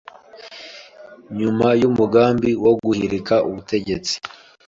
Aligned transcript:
Nyuma 1.37 1.67
y’umugambi 1.81 2.49
wo 2.63 2.73
guhirika 2.83 3.35
ubutegetsi 3.49 4.13